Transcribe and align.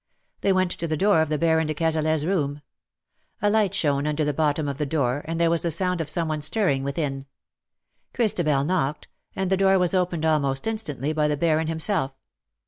They 0.39 0.51
went 0.51 0.71
to 0.71 0.87
the 0.87 0.97
door 0.97 1.21
of 1.21 1.29
Baron 1.39 1.67
de 1.67 1.75
Cazalet's 1.75 2.25
room. 2.25 2.63
A 3.39 3.51
light 3.51 3.75
shone 3.75 4.07
under 4.07 4.25
the 4.25 4.33
bottom 4.33 4.67
of 4.67 4.79
the 4.79 4.85
door, 4.87 5.21
and 5.25 5.39
there 5.39 5.51
was 5.51 5.61
the 5.61 5.69
sound 5.69 6.01
of 6.01 6.09
some 6.09 6.27
one 6.27 6.41
stirring 6.41 6.81
within. 6.83 7.27
Christabel 8.15 8.63
knocked, 8.65 9.07
and 9.35 9.51
the 9.51 9.57
door 9.57 9.77
was 9.77 9.93
opened 9.93 10.25
almost 10.25 10.65
instantly 10.65 11.13
by 11.13 11.27
the 11.27 11.37
Baron 11.37 11.67
himself. 11.67 12.15